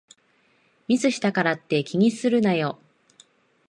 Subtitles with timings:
[0.87, 2.79] ミスしたからって気にするなよ